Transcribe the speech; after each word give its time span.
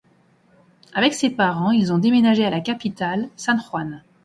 Avec 0.95 1.13
ses 1.13 1.29
parents, 1.29 1.69
ils 1.69 1.93
ont 1.93 1.99
déménagé 1.99 2.43
à 2.43 2.49
la 2.49 2.59
capitale, 2.61 3.29
San 3.37 3.61
Juan. 3.61 4.01